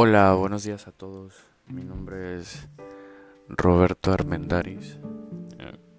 Hola, 0.00 0.32
buenos 0.34 0.62
días 0.62 0.86
a 0.86 0.92
todos. 0.92 1.34
Mi 1.66 1.82
nombre 1.82 2.38
es 2.38 2.68
Roberto 3.48 4.12
Armendaris. 4.12 4.96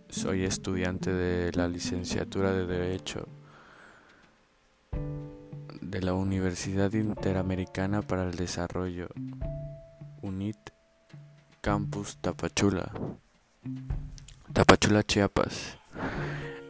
Soy 0.07 0.45
estudiante 0.45 1.11
de 1.11 1.51
la 1.51 1.67
licenciatura 1.67 2.53
de 2.53 2.65
Derecho 2.65 3.27
de 5.81 6.01
la 6.01 6.13
Universidad 6.13 6.93
Interamericana 6.93 8.01
para 8.01 8.23
el 8.23 8.35
Desarrollo, 8.35 9.09
UNIT, 10.21 10.69
Campus 11.59 12.19
Tapachula, 12.21 12.93
Tapachula, 14.53 15.03
Chiapas. 15.03 15.77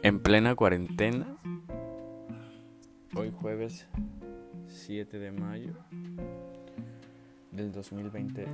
En 0.02 0.18
plena 0.18 0.56
cuarentena, 0.56 1.38
hoy 3.14 3.32
jueves 3.40 3.86
7 4.66 5.20
de 5.20 5.30
mayo 5.30 5.74
del 7.52 7.72
2020 7.72 8.46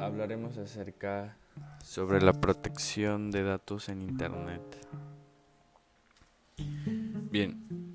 hablaremos 0.00 0.56
acerca 0.58 1.36
sobre 1.82 2.20
la 2.20 2.32
protección 2.32 3.30
de 3.30 3.42
datos 3.42 3.88
en 3.88 4.02
Internet. 4.02 4.62
Bien, 7.30 7.92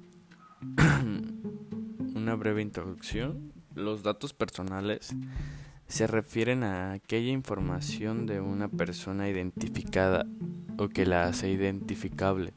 una 2.15 2.35
breve 2.35 2.61
introducción. 2.61 3.53
Los 3.75 4.03
datos 4.03 4.33
personales 4.33 5.15
se 5.87 6.07
refieren 6.07 6.63
a 6.63 6.93
aquella 6.93 7.31
información 7.31 8.25
de 8.25 8.39
una 8.39 8.67
persona 8.67 9.29
identificada 9.29 10.25
o 10.77 10.89
que 10.89 11.05
la 11.05 11.25
hace 11.25 11.49
identificable. 11.49 12.53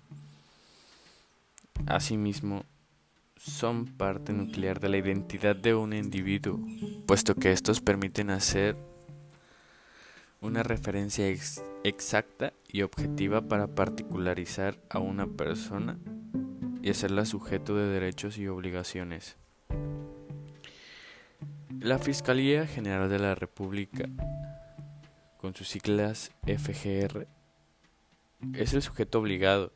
Asimismo, 1.87 2.65
son 3.37 3.87
parte 3.87 4.33
nuclear 4.33 4.81
de 4.81 4.89
la 4.89 4.97
identidad 4.97 5.55
de 5.55 5.75
un 5.75 5.93
individuo, 5.93 6.59
puesto 7.07 7.35
que 7.35 7.53
estos 7.53 7.81
permiten 7.81 8.31
hacer 8.31 8.77
una 10.41 10.63
referencia 10.63 11.27
exacta 11.85 12.53
y 12.69 12.83
objetiva 12.83 13.43
para 13.43 13.69
particularizar 13.69 14.79
a 14.91 14.99
una 14.99 15.27
persona 15.27 15.99
y 16.83 16.91
hacerla 16.91 17.25
sujeto 17.25 17.77
de 17.77 17.87
derechos 17.87 18.39
y 18.39 18.49
obligaciones. 18.49 19.37
La 21.81 21.99
Fiscalía 21.99 22.67
General 22.67 23.09
de 23.09 23.19
la 23.19 23.35
República, 23.35 24.09
con 25.39 25.55
sus 25.55 25.69
siglas 25.69 26.33
FGR, 26.47 27.27
es 28.55 28.75
el 28.75 28.83
sujeto 28.83 29.21
obligado 29.21 29.73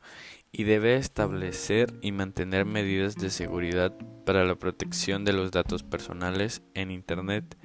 y 0.51 0.63
debe 0.63 0.95
establecer 0.95 1.93
y 2.01 2.11
mantener 2.11 2.65
medidas 2.65 3.15
de 3.15 3.29
seguridad 3.29 3.93
para 4.25 4.45
la 4.45 4.55
protección 4.55 5.23
de 5.25 5.33
los 5.33 5.51
datos 5.51 5.83
personales 5.83 6.61
en 6.73 6.91
Internet, 6.91 7.57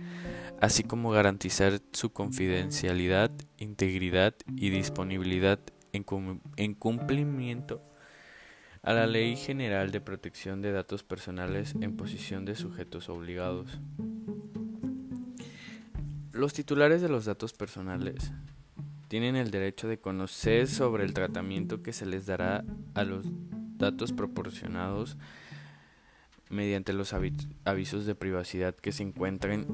así 0.61 0.85
como 0.85 1.11
garantizar 1.11 1.81
su 1.93 2.13
confidencialidad, 2.13 3.31
integridad 3.59 4.35
y 4.57 4.71
disponibilidad 4.71 5.59
en, 5.93 6.75
cumplimiento 6.75 7.83
a 8.83 8.93
la 8.93 9.07
Ley 9.07 9.37
General 9.37 9.91
de 9.91 10.01
Protección 10.01 10.63
de 10.63 10.73
Datos 10.73 11.03
Personales 11.03 11.75
en 11.81 11.97
posición 11.97 12.45
de 12.45 12.55
sujetos 12.55 13.09
obligados. 13.09 13.81
Los 16.33 16.53
titulares 16.53 17.01
de 17.01 17.09
los 17.09 17.25
datos 17.25 17.53
personales 17.53 18.31
tienen 19.09 19.37
el 19.37 19.51
derecho 19.51 19.89
de 19.89 19.99
conocer 19.99 20.67
sobre 20.67 21.05
el 21.05 21.15
tratamiento 21.15 21.83
que 21.83 21.93
se 21.93 22.07
les 22.07 22.27
dará 22.27 22.65
a 22.95 23.05
los 23.05 23.27
datos 23.79 24.13
proporcionados 24.13 25.17
mediante 26.49 26.93
los 26.93 27.15
avisos 27.65 28.07
de 28.07 28.15
privacidad 28.15 28.75
que 28.75 28.93
se 28.93 29.03
encuentren 29.03 29.67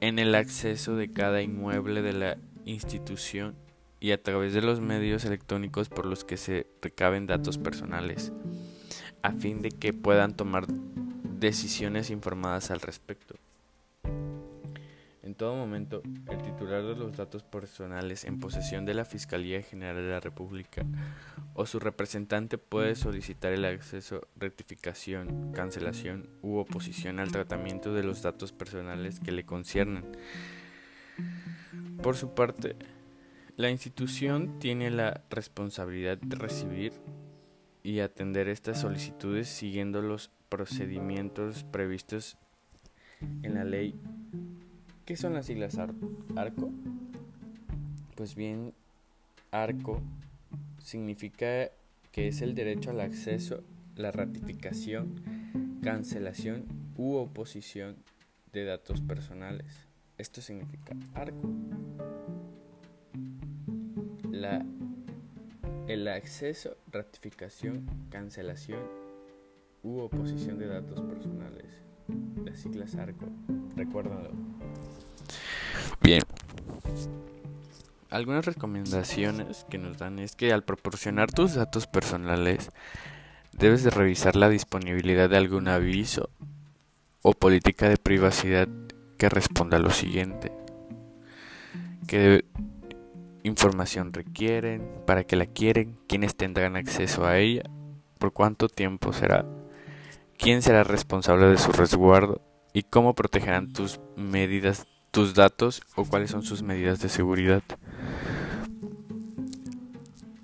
en 0.00 0.18
el 0.18 0.34
acceso 0.34 0.96
de 0.96 1.12
cada 1.12 1.42
inmueble 1.42 2.02
de 2.02 2.12
la 2.12 2.38
institución 2.64 3.56
y 4.00 4.12
a 4.12 4.22
través 4.22 4.54
de 4.54 4.62
los 4.62 4.80
medios 4.80 5.24
electrónicos 5.24 5.88
por 5.90 6.06
los 6.06 6.24
que 6.24 6.38
se 6.38 6.66
recaben 6.80 7.26
datos 7.26 7.58
personales, 7.58 8.32
a 9.22 9.32
fin 9.32 9.60
de 9.60 9.70
que 9.70 9.92
puedan 9.92 10.34
tomar 10.34 10.66
decisiones 11.38 12.10
informadas 12.10 12.70
al 12.70 12.80
respecto. 12.80 13.39
En 15.30 15.36
todo 15.36 15.54
momento, 15.54 16.02
el 16.28 16.42
titular 16.42 16.82
de 16.82 16.96
los 16.96 17.16
datos 17.16 17.44
personales 17.44 18.24
en 18.24 18.40
posesión 18.40 18.84
de 18.84 18.94
la 18.94 19.04
Fiscalía 19.04 19.62
General 19.62 19.94
de 19.94 20.10
la 20.10 20.18
República 20.18 20.84
o 21.54 21.66
su 21.66 21.78
representante 21.78 22.58
puede 22.58 22.96
solicitar 22.96 23.52
el 23.52 23.64
acceso, 23.64 24.26
rectificación, 24.34 25.52
cancelación 25.52 26.28
u 26.42 26.56
oposición 26.56 27.20
al 27.20 27.30
tratamiento 27.30 27.94
de 27.94 28.02
los 28.02 28.22
datos 28.22 28.50
personales 28.50 29.20
que 29.20 29.30
le 29.30 29.46
conciernen. 29.46 30.04
Por 32.02 32.16
su 32.16 32.34
parte, 32.34 32.74
la 33.54 33.70
institución 33.70 34.58
tiene 34.58 34.90
la 34.90 35.22
responsabilidad 35.30 36.18
de 36.18 36.34
recibir 36.34 36.92
y 37.84 38.00
atender 38.00 38.48
estas 38.48 38.80
solicitudes 38.80 39.48
siguiendo 39.48 40.02
los 40.02 40.32
procedimientos 40.48 41.62
previstos 41.62 42.36
en 43.44 43.54
la 43.54 43.62
ley 43.62 43.94
¿Qué 45.10 45.16
son 45.16 45.34
las 45.34 45.46
siglas 45.46 45.76
ARCO? 45.76 46.70
Pues 48.14 48.36
bien, 48.36 48.72
ARCO 49.50 50.00
significa 50.80 51.68
que 52.12 52.28
es 52.28 52.42
el 52.42 52.54
derecho 52.54 52.90
al 52.90 53.00
acceso, 53.00 53.64
la 53.96 54.12
ratificación, 54.12 55.80
cancelación 55.82 56.66
u 56.96 57.16
oposición 57.16 57.96
de 58.52 58.64
datos 58.64 59.00
personales. 59.00 59.88
Esto 60.16 60.40
significa 60.42 60.94
ARCO. 61.14 61.50
La, 64.30 64.64
el 65.88 66.06
acceso, 66.06 66.76
ratificación, 66.92 67.84
cancelación 68.10 68.84
u 69.82 69.98
oposición 69.98 70.60
de 70.60 70.68
datos 70.68 71.00
personales. 71.00 71.89
Las 72.44 72.58
siglas 72.58 72.94
ARCO. 72.94 73.26
Recuérdalo. 73.76 74.30
Bien. 76.02 76.22
Algunas 78.10 78.44
recomendaciones 78.44 79.64
que 79.70 79.78
nos 79.78 79.98
dan 79.98 80.18
es 80.18 80.34
que 80.34 80.52
al 80.52 80.64
proporcionar 80.64 81.30
tus 81.30 81.54
datos 81.54 81.86
personales 81.86 82.70
debes 83.52 83.84
de 83.84 83.90
revisar 83.90 84.34
la 84.34 84.48
disponibilidad 84.48 85.30
de 85.30 85.36
algún 85.36 85.68
aviso 85.68 86.30
o 87.22 87.32
política 87.34 87.88
de 87.88 87.96
privacidad 87.96 88.68
que 89.16 89.28
responda 89.28 89.76
a 89.76 89.80
lo 89.80 89.90
siguiente. 89.90 90.50
¿Qué 92.06 92.44
información 93.42 94.12
requieren? 94.12 94.88
¿Para 95.06 95.24
qué 95.24 95.36
la 95.36 95.46
quieren? 95.46 95.98
¿Quiénes 96.08 96.34
tendrán 96.34 96.76
acceso 96.76 97.26
a 97.26 97.38
ella? 97.38 97.62
¿Por 98.18 98.32
cuánto 98.32 98.68
tiempo 98.68 99.12
será? 99.12 99.44
¿Quién 100.40 100.62
será 100.62 100.84
responsable 100.84 101.46
de 101.46 101.58
su 101.58 101.72
resguardo? 101.72 102.40
¿Y 102.72 102.84
cómo 102.84 103.14
protegerán 103.14 103.72
tus 103.72 104.00
medidas 104.16 104.86
tus 105.10 105.34
datos 105.34 105.82
o 105.96 106.04
cuáles 106.04 106.30
son 106.30 106.42
sus 106.42 106.62
medidas 106.62 107.00
de 107.00 107.08
seguridad. 107.08 107.62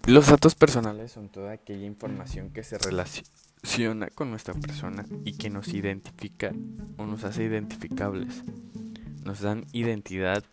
Los 0.06 0.28
datos 0.28 0.54
personales 0.54 1.12
son 1.12 1.28
toda 1.28 1.52
aquella 1.52 1.86
información 1.86 2.50
que 2.50 2.62
se 2.62 2.78
relaciona 2.78 4.08
con 4.10 4.30
nuestra 4.30 4.54
persona 4.54 5.04
y 5.24 5.36
que 5.36 5.50
nos 5.50 5.68
identifica 5.68 6.52
o 6.96 7.06
nos 7.06 7.24
hace 7.24 7.44
identificables. 7.44 8.42
Nos 9.24 9.40
dan 9.40 9.66
identidad, 9.72 10.44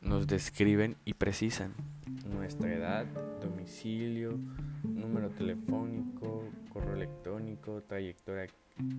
nos 0.00 0.26
describen 0.26 0.96
y 1.04 1.14
precisan 1.14 1.74
nuestra 2.24 2.72
edad, 2.72 3.06
domicilio, 3.40 4.38
número 4.84 5.30
telefónico, 5.30 6.44
correo 6.72 6.94
electrónico, 6.94 7.82
trayectoria 7.82 8.46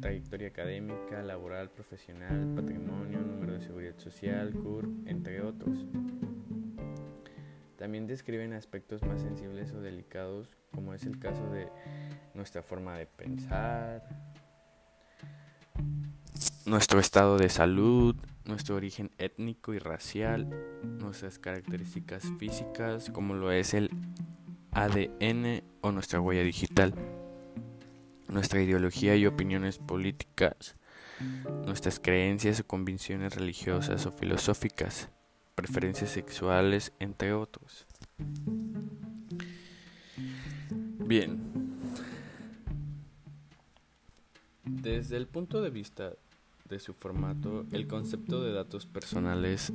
trayectoria 0.02 0.48
académica, 0.48 1.22
laboral, 1.22 1.70
profesional, 1.70 2.54
patrimonio, 2.56 3.20
número 3.20 3.54
de 3.54 3.62
seguridad 3.62 3.98
social, 3.98 4.54
CUR, 4.54 4.90
entre 5.06 5.42
otros. 5.42 5.86
También 7.78 8.08
describen 8.08 8.54
aspectos 8.54 9.04
más 9.04 9.22
sensibles 9.22 9.72
o 9.74 9.82
delicados, 9.82 10.58
como 10.72 10.94
es 10.94 11.06
el 11.06 11.20
caso 11.20 11.48
de 11.52 11.70
nuestra 12.34 12.64
forma 12.64 12.98
de 12.98 13.06
pensar, 13.06 14.04
nuestro 16.66 17.00
estado 17.00 17.38
de 17.38 17.50
salud, 17.50 18.16
nuestro 18.46 18.76
origen 18.76 19.12
étnico 19.20 19.74
y 19.74 19.80
racial, 19.80 20.50
nuestras 20.84 21.40
características 21.40 22.24
físicas, 22.40 23.10
como 23.12 23.36
lo 23.36 23.52
es 23.52 23.74
el 23.74 23.90
ADN 24.72 25.64
o 25.82 25.92
nuestra 25.92 26.20
huella 26.20 26.44
digital 26.44 26.94
nuestra 28.28 28.62
ideología 28.62 29.16
y 29.16 29.26
opiniones 29.26 29.78
políticas, 29.78 30.76
nuestras 31.66 32.00
creencias 32.00 32.60
o 32.60 32.68
convicciones 32.68 33.36
religiosas 33.36 34.06
o 34.06 34.12
filosóficas, 34.12 35.10
preferencias 35.56 36.12
sexuales, 36.12 36.94
entre 37.00 37.34
otros. 37.34 37.88
Bien. 41.00 41.40
Desde 44.64 45.18
el 45.18 45.28
punto 45.28 45.62
de 45.62 45.70
vista 45.70 46.14
de 46.68 46.80
su 46.80 46.94
formato, 46.94 47.66
el 47.72 47.88
concepto 47.88 48.44
de 48.44 48.52
datos 48.52 48.86
personales 48.86 49.72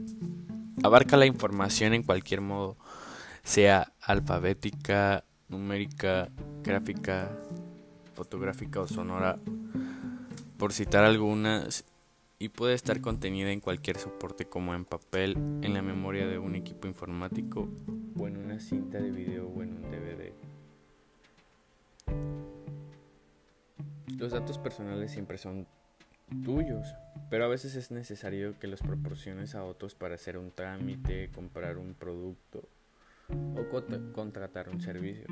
abarca 0.82 1.16
la 1.16 1.26
información 1.26 1.94
en 1.94 2.02
cualquier 2.02 2.42
modo, 2.42 2.76
sea 3.42 3.92
alfabética, 4.02 5.24
numérica, 5.48 6.28
gráfica, 6.62 7.30
fotográfica 8.22 8.80
o 8.80 8.86
sonora, 8.86 9.36
por 10.56 10.72
citar 10.72 11.02
algunas, 11.02 11.84
y 12.38 12.50
puede 12.50 12.74
estar 12.74 13.00
contenida 13.00 13.50
en 13.50 13.58
cualquier 13.58 13.98
soporte 13.98 14.44
como 14.44 14.74
en 14.74 14.84
papel, 14.84 15.36
en 15.62 15.74
la 15.74 15.82
memoria 15.82 16.26
de 16.28 16.38
un 16.38 16.54
equipo 16.54 16.86
informático 16.86 17.68
o 18.16 18.28
en 18.28 18.36
una 18.36 18.60
cinta 18.60 19.00
de 19.00 19.10
video 19.10 19.48
o 19.48 19.62
en 19.62 19.72
un 19.72 19.90
DVD. 19.90 20.32
Los 24.18 24.30
datos 24.30 24.58
personales 24.58 25.10
siempre 25.10 25.36
son 25.36 25.66
tuyos, 26.44 26.94
pero 27.28 27.44
a 27.44 27.48
veces 27.48 27.74
es 27.74 27.90
necesario 27.90 28.56
que 28.60 28.68
los 28.68 28.82
proporciones 28.82 29.56
a 29.56 29.64
otros 29.64 29.96
para 29.96 30.14
hacer 30.14 30.38
un 30.38 30.52
trámite, 30.52 31.28
comprar 31.34 31.76
un 31.76 31.94
producto 31.94 32.68
o 33.56 34.12
contratar 34.12 34.68
un 34.68 34.80
servicio, 34.80 35.26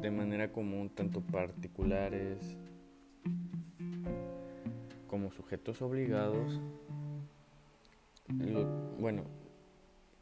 de 0.00 0.10
manera 0.10 0.52
común 0.52 0.90
tanto 0.90 1.20
particulares 1.20 2.56
como 5.06 5.30
sujetos 5.32 5.82
obligados. 5.82 6.60
bueno, 8.98 9.24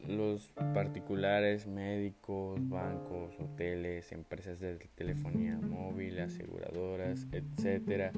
los 0.06 0.52
particulares, 0.75 1.66
médicos, 1.66 2.61
bancos, 2.69 3.34
hoteles, 3.40 4.12
empresas 4.12 4.61
de 4.61 4.76
telefonía 4.94 5.58
móvil, 5.58 6.20
aseguradoras, 6.20 7.26
etcétera, 7.32 8.12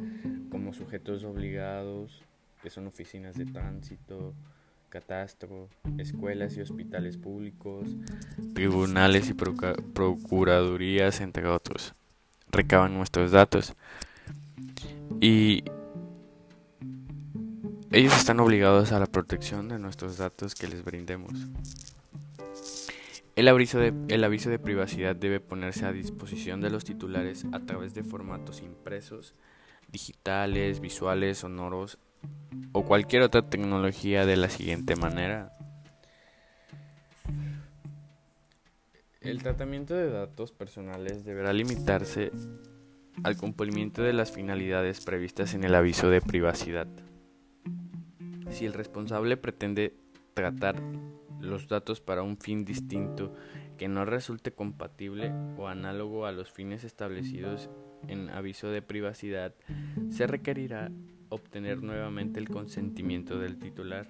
como 0.50 0.72
sujetos 0.72 1.24
obligados, 1.24 2.22
que 2.62 2.70
son 2.70 2.86
oficinas 2.86 3.36
de 3.36 3.46
tránsito, 3.46 4.34
catastro, 4.88 5.68
escuelas 5.98 6.56
y 6.56 6.60
hospitales 6.60 7.16
públicos, 7.16 7.88
tribunales 8.54 9.30
y 9.30 9.34
procuradurías, 9.34 11.20
entre 11.20 11.46
otros. 11.46 11.94
Recaban 12.50 12.94
nuestros 12.94 13.32
datos. 13.32 13.74
Y 15.20 15.64
ellos 17.92 18.16
están 18.16 18.40
obligados 18.40 18.92
a 18.92 19.00
la 19.00 19.06
protección 19.06 19.68
de 19.68 19.78
nuestros 19.78 20.18
datos 20.18 20.54
que 20.54 20.68
les 20.68 20.84
brindemos. 20.84 21.32
El 23.36 23.48
aviso, 23.48 23.78
de, 23.78 23.92
el 24.08 24.24
aviso 24.24 24.48
de 24.48 24.58
privacidad 24.58 25.14
debe 25.14 25.40
ponerse 25.40 25.84
a 25.84 25.92
disposición 25.92 26.62
de 26.62 26.70
los 26.70 26.84
titulares 26.84 27.44
a 27.52 27.60
través 27.60 27.94
de 27.94 28.02
formatos 28.02 28.62
impresos, 28.62 29.34
digitales, 29.88 30.80
visuales, 30.80 31.38
sonoros 31.38 31.98
o 32.72 32.84
cualquier 32.84 33.22
otra 33.22 33.48
tecnología 33.48 34.26
de 34.26 34.36
la 34.36 34.48
siguiente 34.48 34.96
manera. 34.96 35.52
El 39.20 39.42
tratamiento 39.42 39.94
de 39.94 40.10
datos 40.10 40.52
personales 40.52 41.24
deberá 41.24 41.52
limitarse 41.52 42.30
al 43.24 43.36
cumplimiento 43.36 44.02
de 44.02 44.12
las 44.12 44.30
finalidades 44.30 45.04
previstas 45.04 45.54
en 45.54 45.64
el 45.64 45.74
aviso 45.74 46.10
de 46.10 46.20
privacidad. 46.20 46.86
Si 48.50 48.66
el 48.66 48.72
responsable 48.72 49.36
pretende 49.36 49.94
tratar 50.34 50.80
los 51.40 51.66
datos 51.66 52.00
para 52.00 52.22
un 52.22 52.36
fin 52.38 52.64
distinto 52.64 53.32
que 53.76 53.88
no 53.88 54.04
resulte 54.04 54.52
compatible 54.52 55.32
o 55.56 55.66
análogo 55.68 56.26
a 56.26 56.32
los 56.32 56.52
fines 56.52 56.84
establecidos 56.84 57.68
en 58.08 58.30
aviso 58.30 58.68
de 58.68 58.82
privacidad, 58.82 59.54
se 60.10 60.26
requerirá 60.26 60.90
obtener 61.28 61.82
nuevamente 61.82 62.40
el 62.40 62.48
consentimiento 62.48 63.38
del 63.38 63.58
titular. 63.58 64.06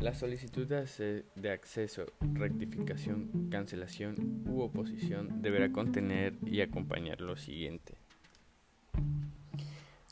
La 0.00 0.14
solicitud 0.14 0.66
de 0.66 1.50
acceso, 1.50 2.04
rectificación, 2.34 3.48
cancelación 3.50 4.44
u 4.46 4.60
oposición 4.60 5.40
deberá 5.40 5.72
contener 5.72 6.34
y 6.44 6.60
acompañar 6.60 7.22
lo 7.22 7.36
siguiente. 7.36 7.94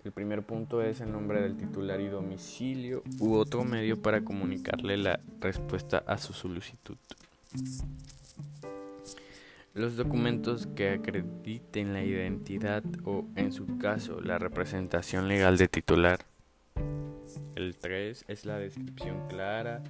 El 0.02 0.12
primer 0.12 0.43
punto 0.43 0.82
es 0.82 1.02
el 1.02 1.12
nombre 1.12 1.43
del 1.43 1.58
titular 1.58 2.00
y 2.00 2.08
domicilio 2.08 3.02
u 3.19 3.34
otro 3.34 3.64
medio 3.64 4.00
para 4.00 4.25
comunicarle 4.25 4.96
la 4.96 5.20
respuesta 5.40 5.99
a 6.06 6.16
su 6.16 6.32
solicitud. 6.32 6.96
Los 9.72 9.96
documentos 9.96 10.67
que 10.67 10.90
acrediten 10.90 11.93
la 11.93 12.02
identidad 12.02 12.82
o, 13.05 13.25
en 13.37 13.52
su 13.52 13.78
caso, 13.78 14.20
la 14.20 14.37
representación 14.37 15.28
legal 15.28 15.56
de 15.58 15.69
titular. 15.69 16.19
El 17.55 17.76
3 17.76 18.25
es 18.26 18.44
la 18.46 18.58
descripción 18.58 19.28
clara 19.28 19.81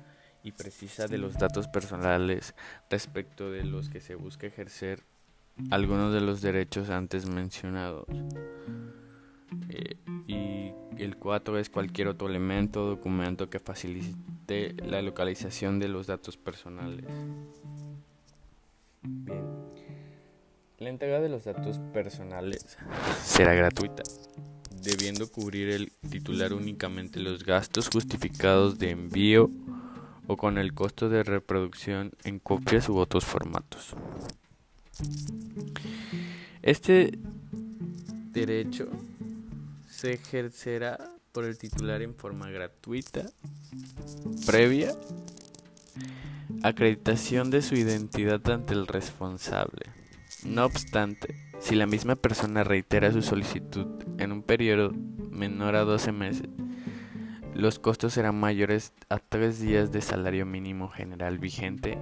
y 0.43 0.53
precisa 0.53 1.06
de 1.06 1.17
los 1.17 1.38
datos 1.38 1.67
personales 1.67 2.55
respecto 2.91 3.50
de 3.50 3.65
los 3.65 3.88
que 3.88 4.00
se 4.00 4.17
busca 4.17 4.47
ejercer 4.47 5.03
algunos 5.71 6.12
de 6.12 6.21
los 6.21 6.43
derechos 6.43 6.91
antes 6.91 7.26
mencionados. 7.26 8.06
Eh, 9.71 9.97
y 10.26 10.73
el 11.03 11.17
4 11.17 11.59
es 11.59 11.71
cualquier 11.71 12.09
otro 12.09 12.29
elemento 12.29 12.85
o 12.85 12.88
documento 12.88 13.49
que 13.49 13.59
facilite 13.59 14.75
la 14.85 15.00
localización 15.00 15.79
de 15.79 15.88
los 15.88 16.06
datos 16.06 16.37
personales. 16.37 17.06
Bien. 19.03 19.40
La 20.81 20.88
entrega 20.88 21.21
de 21.21 21.29
los 21.29 21.44
datos 21.44 21.79
personales 21.93 22.79
será 23.23 23.53
gratuita, 23.53 24.03
debiendo 24.81 25.31
cubrir 25.31 25.69
el 25.69 25.93
titular 26.09 26.55
únicamente 26.55 27.21
los 27.21 27.44
gastos 27.44 27.91
justificados 27.93 28.79
de 28.79 28.88
envío 28.88 29.50
o 30.27 30.38
con 30.38 30.56
el 30.56 30.73
costo 30.73 31.11
de 31.11 31.23
reproducción 31.23 32.12
en 32.25 32.38
copias 32.38 32.88
u 32.88 32.97
otros 32.97 33.27
formatos. 33.27 33.94
Este 36.62 37.12
derecho 38.33 38.88
se 39.90 40.14
ejercerá 40.14 40.99
por 41.33 41.45
el 41.45 41.59
titular 41.59 42.00
en 42.00 42.14
forma 42.14 42.49
gratuita, 42.49 43.26
previa 44.47 44.95
acreditación 46.62 47.50
de 47.50 47.61
su 47.61 47.75
identidad 47.75 48.40
ante 48.50 48.73
el 48.73 48.87
responsable. 48.87 50.00
No 50.44 50.64
obstante, 50.64 51.37
si 51.61 51.75
la 51.75 51.87
misma 51.87 52.16
persona 52.16 52.64
reitera 52.64 53.12
su 53.12 53.23
solicitud 53.23 53.87
en 54.18 54.32
un 54.32 54.42
periodo 54.42 54.92
menor 55.30 55.76
a 55.76 55.85
12 55.85 56.12
meses, 56.12 56.49
los 57.54 57.78
costos 57.78 58.14
serán 58.14 58.38
mayores 58.38 58.92
a 59.09 59.18
tres 59.18 59.61
días 59.61 59.92
de 59.92 60.00
salario 60.00 60.47
mínimo 60.47 60.88
general 60.88 61.38
vigente 61.38 61.99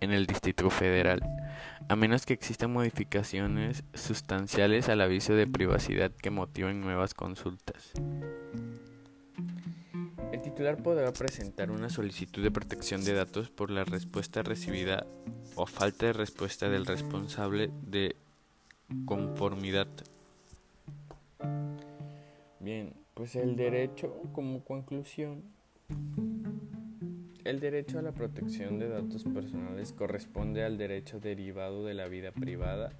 en 0.00 0.12
el 0.12 0.26
Distrito 0.26 0.70
Federal 0.70 1.20
a 1.88 1.96
menos 1.96 2.26
que 2.26 2.34
existan 2.34 2.72
modificaciones 2.72 3.84
sustanciales 3.94 4.88
al 4.88 5.00
aviso 5.00 5.34
de 5.34 5.46
privacidad 5.46 6.10
que 6.10 6.30
motiven 6.30 6.80
nuevas 6.80 7.14
consultas. 7.14 7.92
Titular 10.56 10.82
podrá 10.82 11.12
presentar 11.12 11.70
una 11.70 11.90
solicitud 11.90 12.42
de 12.42 12.50
protección 12.50 13.04
de 13.04 13.12
datos 13.12 13.50
por 13.50 13.70
la 13.70 13.84
respuesta 13.84 14.42
recibida 14.42 15.06
o 15.54 15.66
falta 15.66 16.06
de 16.06 16.14
respuesta 16.14 16.70
del 16.70 16.86
responsable 16.86 17.70
de 17.82 18.16
conformidad. 19.04 19.86
Bien, 22.58 22.94
pues 23.12 23.36
el 23.36 23.54
derecho 23.54 24.22
como 24.32 24.64
conclusión 24.64 25.42
el 27.44 27.60
derecho 27.60 27.98
a 27.98 28.02
la 28.02 28.12
protección 28.12 28.78
de 28.78 28.88
datos 28.88 29.24
personales 29.24 29.92
corresponde 29.92 30.64
al 30.64 30.78
derecho 30.78 31.20
derivado 31.20 31.84
de 31.84 31.92
la 31.92 32.08
vida 32.08 32.32
privada 32.32 32.92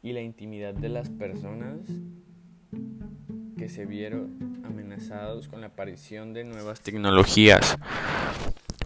y 0.00 0.12
la 0.12 0.20
intimidad 0.20 0.74
de 0.74 0.90
las 0.90 1.10
personas 1.10 1.80
que 3.66 3.72
se 3.72 3.84
vieron 3.84 4.62
amenazados 4.64 5.48
con 5.48 5.60
la 5.60 5.66
aparición 5.66 6.32
de 6.32 6.44
nuevas 6.44 6.82
tecnologías 6.82 7.76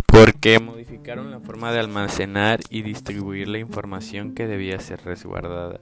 porque 0.06 0.58
modificaron 0.58 1.30
la 1.30 1.38
forma 1.38 1.70
de 1.70 1.80
almacenar 1.80 2.60
y 2.70 2.80
distribuir 2.80 3.46
la 3.48 3.58
información 3.58 4.34
que 4.34 4.46
debía 4.46 4.80
ser 4.80 5.04
resguardada. 5.04 5.80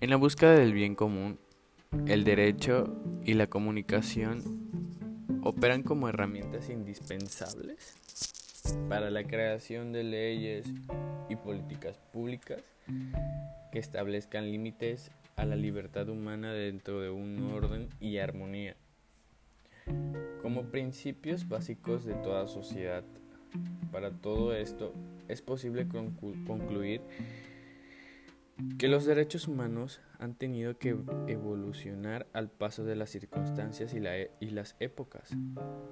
En 0.00 0.08
la 0.08 0.16
búsqueda 0.16 0.52
del 0.52 0.72
bien 0.72 0.94
común, 0.94 1.38
el 2.06 2.24
derecho 2.24 2.96
y 3.22 3.34
la 3.34 3.48
comunicación 3.48 4.42
operan 5.42 5.82
como 5.82 6.08
herramientas 6.08 6.70
indispensables 6.70 7.96
para 8.88 9.10
la 9.10 9.24
creación 9.24 9.92
de 9.92 10.04
leyes 10.04 10.66
y 11.28 11.36
políticas 11.36 11.98
públicas 12.14 12.62
que 13.72 13.78
establezcan 13.78 14.50
límites 14.50 15.10
a 15.38 15.46
la 15.46 15.54
libertad 15.54 16.08
humana 16.08 16.52
dentro 16.52 17.00
de 17.00 17.10
un 17.10 17.52
orden 17.52 17.88
y 18.00 18.18
armonía. 18.18 18.76
Como 20.42 20.64
principios 20.64 21.48
básicos 21.48 22.04
de 22.04 22.14
toda 22.14 22.48
sociedad, 22.48 23.04
para 23.92 24.10
todo 24.10 24.52
esto 24.52 24.92
es 25.28 25.40
posible 25.40 25.86
concluir 25.88 27.02
que 28.78 28.88
los 28.88 29.06
derechos 29.06 29.46
humanos 29.46 30.00
han 30.18 30.34
tenido 30.34 30.76
que 30.76 30.96
evolucionar 31.28 32.26
al 32.32 32.50
paso 32.50 32.84
de 32.84 32.96
las 32.96 33.10
circunstancias 33.10 33.94
y, 33.94 33.98
e, 33.98 34.32
y, 34.40 34.50
las 34.50 34.74
épocas. 34.80 35.30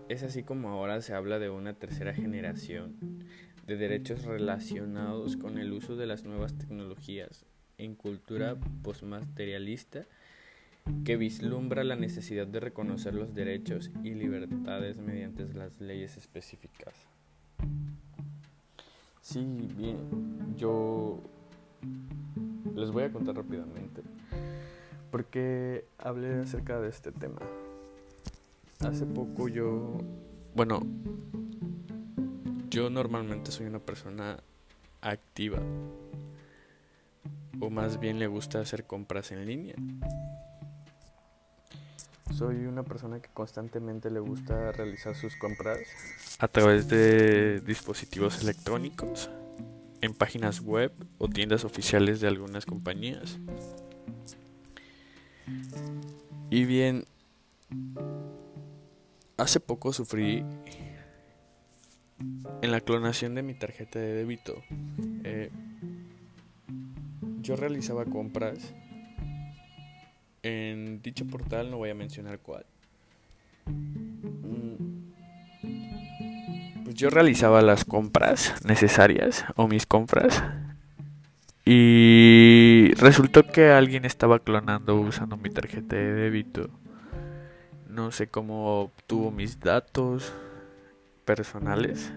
Es 0.08 0.24
así 0.24 0.42
como 0.42 0.70
ahora 0.70 1.00
se 1.00 1.14
habla 1.14 1.38
de 1.38 1.50
una 1.50 1.74
tercera 1.74 2.12
generación 2.12 2.96
de 3.64 3.76
derechos 3.76 4.24
relacionados 4.24 5.36
con 5.36 5.58
el 5.58 5.72
uso 5.72 5.94
de 5.94 6.06
las 6.06 6.24
nuevas 6.24 6.58
tecnologías 6.58 7.46
en 7.78 7.94
cultura 7.94 8.56
postmaterialista 8.82 10.06
que 11.04 11.16
vislumbra 11.16 11.84
la 11.84 11.96
necesidad 11.96 12.46
de 12.46 12.60
reconocer 12.60 13.14
los 13.14 13.34
derechos 13.34 13.90
y 14.04 14.14
libertades 14.14 14.98
mediante 14.98 15.44
las 15.54 15.80
leyes 15.80 16.16
específicas. 16.16 16.94
Sí, 19.20 19.68
bien, 19.76 19.98
yo 20.56 21.20
les 22.74 22.90
voy 22.92 23.04
a 23.04 23.12
contar 23.12 23.34
rápidamente 23.34 24.02
porque 25.10 25.84
hablé 25.98 26.40
acerca 26.40 26.80
de 26.80 26.88
este 26.88 27.10
tema. 27.10 27.40
Hace 28.80 29.06
poco 29.06 29.48
yo, 29.48 29.98
bueno, 30.54 30.86
yo 32.70 32.90
normalmente 32.90 33.50
soy 33.50 33.66
una 33.66 33.78
persona 33.78 34.38
activa 35.00 35.58
o 37.60 37.70
más 37.70 37.98
bien 38.00 38.18
le 38.18 38.26
gusta 38.26 38.60
hacer 38.60 38.84
compras 38.84 39.32
en 39.32 39.46
línea. 39.46 39.74
Soy 42.34 42.66
una 42.66 42.82
persona 42.82 43.20
que 43.20 43.30
constantemente 43.32 44.10
le 44.10 44.20
gusta 44.20 44.72
realizar 44.72 45.14
sus 45.14 45.36
compras 45.36 45.78
a 46.38 46.48
través 46.48 46.88
de 46.88 47.60
dispositivos 47.60 48.42
electrónicos, 48.42 49.30
en 50.00 50.12
páginas 50.12 50.60
web 50.60 50.92
o 51.18 51.28
tiendas 51.28 51.64
oficiales 51.64 52.20
de 52.20 52.28
algunas 52.28 52.66
compañías. 52.66 53.38
Y 56.50 56.64
bien, 56.64 57.04
hace 59.36 59.60
poco 59.60 59.92
sufrí 59.92 60.44
en 62.62 62.70
la 62.70 62.80
clonación 62.80 63.34
de 63.34 63.42
mi 63.42 63.54
tarjeta 63.54 63.98
de 63.98 64.14
débito. 64.14 64.62
Yo 67.46 67.54
realizaba 67.54 68.04
compras 68.04 68.74
en 70.42 71.00
dicho 71.00 71.24
portal, 71.28 71.70
no 71.70 71.76
voy 71.76 71.90
a 71.90 71.94
mencionar 71.94 72.40
cuál. 72.40 72.66
Mm, 73.66 75.12
pues 76.82 76.96
yo 76.96 77.08
realizaba 77.08 77.62
las 77.62 77.84
compras 77.84 78.52
necesarias 78.64 79.44
o 79.54 79.68
mis 79.68 79.86
compras 79.86 80.42
y 81.64 82.92
resultó 82.96 83.46
que 83.46 83.70
alguien 83.70 84.04
estaba 84.04 84.40
clonando 84.40 84.96
usando 84.96 85.36
mi 85.36 85.48
tarjeta 85.48 85.94
de 85.94 86.14
débito. 86.14 86.68
No 87.88 88.10
sé 88.10 88.26
cómo 88.26 88.80
obtuvo 88.80 89.30
mis 89.30 89.60
datos 89.60 90.32
personales, 91.24 92.12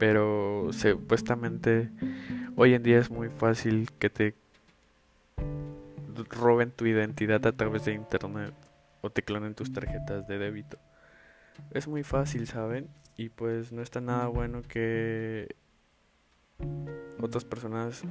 pero 0.00 0.70
supuestamente 0.72 1.92
hoy 2.56 2.74
en 2.74 2.82
día 2.82 2.98
es 2.98 3.12
muy 3.12 3.28
fácil 3.28 3.88
que 4.00 4.10
te 4.10 4.39
roben 6.28 6.70
tu 6.70 6.86
identidad 6.86 7.46
a 7.46 7.52
través 7.52 7.84
de 7.84 7.94
internet 7.94 8.54
o 9.00 9.10
te 9.10 9.22
clonen 9.22 9.54
tus 9.54 9.72
tarjetas 9.72 10.26
de 10.26 10.38
débito. 10.38 10.78
Es 11.72 11.88
muy 11.88 12.02
fácil, 12.02 12.46
¿saben? 12.46 12.88
Y 13.16 13.28
pues 13.28 13.72
no 13.72 13.82
está 13.82 14.00
nada 14.00 14.26
bueno 14.28 14.62
que 14.62 15.54
otras 17.20 17.44
personas 17.44 18.02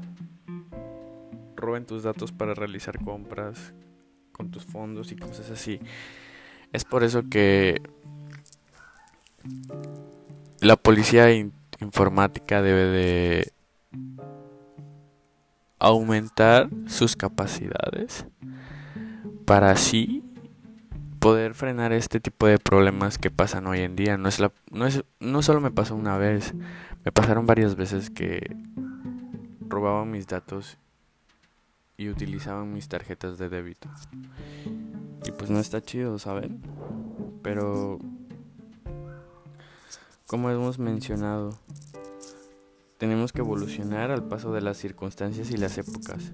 roben 1.55 1.85
tus 1.85 2.03
datos 2.03 2.31
para 2.31 2.53
realizar 2.53 3.03
compras 3.03 3.73
con 4.31 4.51
tus 4.51 4.65
fondos 4.65 5.11
y 5.11 5.15
cosas 5.15 5.49
así. 5.51 5.79
Es 6.71 6.85
por 6.85 7.03
eso 7.03 7.23
que 7.29 7.81
la 10.61 10.75
policía 10.75 11.31
informática 11.79 12.61
debe 12.61 12.83
de 12.85 13.53
aumentar 15.79 16.69
sus 16.87 17.15
capacidades 17.15 18.25
para 19.45 19.71
así 19.71 20.23
poder 21.19 21.53
frenar 21.53 21.91
este 21.91 22.19
tipo 22.19 22.47
de 22.47 22.59
problemas 22.59 23.17
que 23.17 23.31
pasan 23.31 23.67
hoy 23.67 23.79
en 23.81 23.95
día. 23.95 24.17
No 24.17 24.29
es 24.29 24.39
la, 24.39 24.51
no 24.71 24.85
es 24.85 25.03
no 25.19 25.41
solo 25.41 25.61
me 25.61 25.71
pasó 25.71 25.95
una 25.95 26.17
vez, 26.17 26.53
me 27.05 27.11
pasaron 27.11 27.45
varias 27.45 27.75
veces 27.75 28.09
que 28.09 28.55
robaban 29.67 30.11
mis 30.11 30.27
datos 30.27 30.77
y 31.97 32.09
utilizaban 32.09 32.73
mis 32.73 32.87
tarjetas 32.87 33.37
de 33.37 33.49
débito. 33.49 33.89
Y 35.25 35.31
pues 35.31 35.49
no 35.49 35.59
está 35.59 35.81
chido, 35.81 36.17
¿saben? 36.17 36.61
Pero 37.41 37.99
como 40.27 40.49
hemos 40.49 40.79
mencionado, 40.79 41.57
tenemos 42.99 43.31
que 43.31 43.39
evolucionar 43.39 44.11
al 44.11 44.27
paso 44.27 44.51
de 44.51 44.59
las 44.59 44.75
circunstancias 44.75 45.51
y 45.51 45.57
las 45.57 45.77
épocas. 45.77 46.33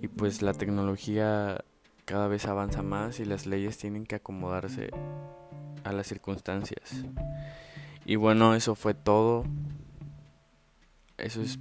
Y 0.00 0.08
pues 0.08 0.40
la 0.40 0.54
tecnología 0.54 1.62
cada 2.06 2.28
vez 2.28 2.46
avanza 2.46 2.80
más 2.82 3.20
y 3.20 3.26
las 3.26 3.44
leyes 3.44 3.76
tienen 3.76 4.06
que 4.06 4.14
acomodarse 4.14 4.88
a 5.84 5.92
las 5.92 6.06
circunstancias. 6.06 7.04
Y 8.06 8.16
bueno, 8.16 8.54
eso 8.54 8.74
fue 8.74 8.94
todo. 8.94 9.44
Eso 11.18 11.42
es 11.42 11.58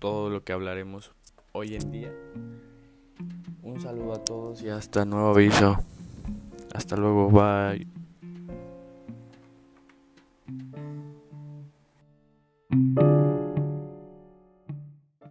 todo 0.00 0.28
lo 0.28 0.42
que 0.42 0.52
hablaremos 0.52 1.12
hoy 1.52 1.76
en 1.76 1.92
día. 1.92 2.12
Un 3.62 3.80
saludo 3.80 4.14
a 4.14 4.24
todos 4.24 4.60
y 4.60 4.70
hasta 4.70 5.04
nuevo 5.04 5.28
aviso. 5.28 5.78
Hasta 6.74 6.96
luego, 6.96 7.30
bye. 7.30 7.86